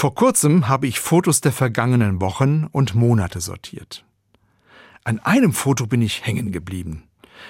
Vor 0.00 0.14
kurzem 0.14 0.66
habe 0.66 0.86
ich 0.86 0.98
Fotos 0.98 1.42
der 1.42 1.52
vergangenen 1.52 2.22
Wochen 2.22 2.66
und 2.72 2.94
Monate 2.94 3.38
sortiert. 3.38 4.06
An 5.04 5.18
einem 5.18 5.52
Foto 5.52 5.86
bin 5.86 6.00
ich 6.00 6.24
hängen 6.24 6.52
geblieben. 6.52 7.02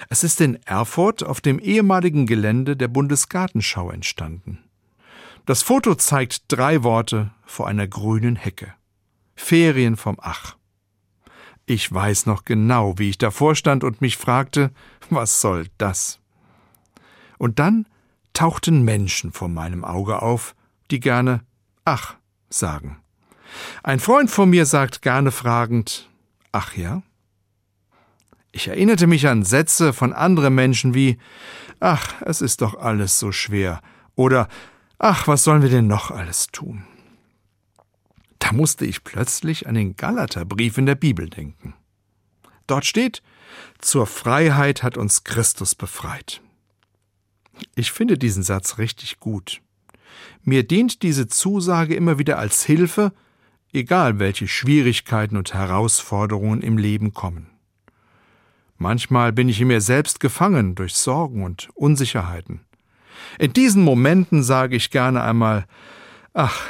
Es 0.09 0.25
ist 0.25 0.41
in 0.41 0.61
Erfurt 0.65 1.23
auf 1.23 1.41
dem 1.41 1.61
ehemaligen 1.61 2.27
Gelände 2.27 2.77
der 2.77 2.89
Bundesgartenschau 2.89 3.93
entstanden. 3.93 4.59
Das 5.47 5.63
Foto 5.63 5.95
zeigt 5.95 6.47
drei 6.49 6.83
Worte 6.83 7.31
vor 7.47 7.69
einer 7.69 7.87
grünen 7.87 8.35
Hecke. 8.35 8.75
Ferien 9.37 9.97
vom 9.97 10.17
Ach. 10.21 10.57
Ich 11.67 11.93
weiß 11.93 12.27
noch 12.27 12.45
genau, 12.45 12.99
wie 12.99 13.11
ich 13.11 13.19
davor 13.19 13.55
stand 13.55 13.85
und 13.85 14.01
mich 14.01 14.17
fragte, 14.17 14.73
was 15.09 15.41
soll 15.41 15.69
das? 15.79 16.19
Und 17.39 17.61
dann 17.61 17.87
tauchten 18.33 18.83
Menschen 18.83 19.31
vor 19.31 19.47
meinem 19.47 19.85
Auge 19.85 20.21
auf, 20.21 20.57
die 20.91 20.99
gerne 20.99 21.45
Ach 21.85 22.17
sagen. 22.51 23.01
Ein 23.83 24.01
Freund 24.01 24.31
von 24.31 24.51
mir 24.51 24.67
sagt 24.67 25.03
gerne 25.03 25.31
fragend 25.31 26.09
Ach 26.53 26.77
ja? 26.77 27.03
Ich 28.53 28.69
erinnerte 28.69 29.07
mich 29.07 29.29
an 29.29 29.45
Sätze 29.45 29.93
von 29.93 30.13
anderen 30.13 30.55
Menschen 30.55 30.95
wie 30.95 31.19
Ach, 31.79 32.21
es 32.23 32.41
ist 32.43 32.61
doch 32.61 32.75
alles 32.75 33.19
so 33.19 33.33
schwer 33.33 33.81
oder 34.15 34.49
Ach, 34.99 35.27
was 35.27 35.45
sollen 35.45 35.63
wir 35.63 35.71
denn 35.71 35.87
noch 35.87 36.11
alles 36.11 36.49
tun? 36.49 36.85
Da 38.39 38.53
musste 38.53 38.85
ich 38.85 39.05
plötzlich 39.05 39.67
an 39.67 39.75
den 39.75 39.97
Galaterbrief 39.97 40.77
in 40.77 40.87
der 40.87 40.95
Bibel 40.95 41.29
denken. 41.29 41.75
Dort 42.67 42.85
steht, 42.85 43.23
zur 43.79 44.07
Freiheit 44.07 44.83
hat 44.83 44.97
uns 44.97 45.25
Christus 45.25 45.75
befreit. 45.75 46.43
Ich 47.75 47.93
finde 47.93 48.19
diesen 48.19 48.43
Satz 48.43 48.79
richtig 48.79 49.21
gut. 49.21 49.63
Mir 50.43 50.67
dient 50.67 51.03
diese 51.03 51.29
Zusage 51.29 51.95
immer 51.95 52.19
wieder 52.19 52.39
als 52.39 52.65
Hilfe, 52.65 53.13
egal 53.73 54.19
welche 54.19 54.49
Schwierigkeiten 54.49 55.37
und 55.37 55.55
Herausforderungen 55.55 56.63
im 56.63 56.79
Leben 56.79 57.15
kommen. 57.15 57.47
Manchmal 58.79 59.33
bin 59.33 59.49
ich 59.49 59.61
in 59.61 59.69
mir 59.69 59.81
selbst 59.81 60.21
gefangen 60.21 60.75
durch 60.75 60.95
Sorgen 60.95 61.45
und 61.45 61.69
Unsicherheiten. 61.75 62.61
In 63.39 63.53
diesen 63.53 63.85
Momenten 63.85 64.43
sage 64.43 64.77
ich 64.77 64.91
gerne 64.91 65.23
einmal 65.23 65.67
Ach. 66.33 66.67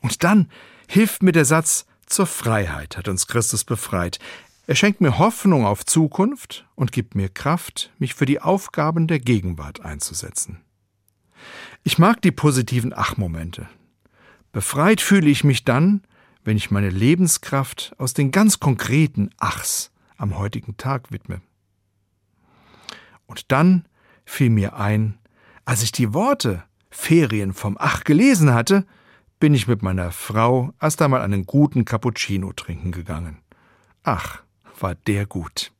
Und 0.00 0.22
dann 0.24 0.50
hilft 0.88 1.22
mir 1.22 1.32
der 1.32 1.44
Satz 1.44 1.86
Zur 2.06 2.26
Freiheit 2.26 2.96
hat 2.96 3.08
uns 3.08 3.26
Christus 3.26 3.64
befreit. 3.64 4.18
Er 4.66 4.74
schenkt 4.74 5.00
mir 5.00 5.18
Hoffnung 5.18 5.66
auf 5.66 5.84
Zukunft 5.84 6.66
und 6.74 6.92
gibt 6.92 7.14
mir 7.14 7.28
Kraft, 7.28 7.90
mich 7.98 8.14
für 8.14 8.26
die 8.26 8.40
Aufgaben 8.40 9.06
der 9.06 9.18
Gegenwart 9.18 9.80
einzusetzen. 9.80 10.60
Ich 11.88 11.96
mag 11.96 12.20
die 12.20 12.32
positiven 12.32 12.92
Ach-Momente. 12.94 13.66
Befreit 14.52 15.00
fühle 15.00 15.30
ich 15.30 15.42
mich 15.42 15.64
dann, 15.64 16.02
wenn 16.44 16.58
ich 16.58 16.70
meine 16.70 16.90
Lebenskraft 16.90 17.94
aus 17.96 18.12
den 18.12 18.30
ganz 18.30 18.60
konkreten 18.60 19.30
Achs 19.38 19.90
am 20.18 20.36
heutigen 20.36 20.76
Tag 20.76 21.10
widme. 21.12 21.40
Und 23.24 23.50
dann 23.52 23.86
fiel 24.26 24.50
mir 24.50 24.76
ein, 24.76 25.16
als 25.64 25.82
ich 25.82 25.90
die 25.90 26.12
Worte 26.12 26.62
Ferien 26.90 27.54
vom 27.54 27.78
Ach 27.80 28.04
gelesen 28.04 28.52
hatte, 28.52 28.84
bin 29.40 29.54
ich 29.54 29.66
mit 29.66 29.80
meiner 29.80 30.12
Frau 30.12 30.74
erst 30.82 31.00
einmal 31.00 31.22
einen 31.22 31.46
guten 31.46 31.86
Cappuccino 31.86 32.52
trinken 32.52 32.92
gegangen. 32.92 33.38
Ach, 34.02 34.42
war 34.78 34.94
der 34.94 35.24
gut. 35.24 35.72